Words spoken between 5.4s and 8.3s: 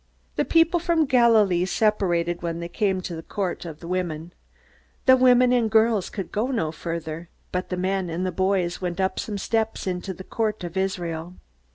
and girls could go no farther, but the men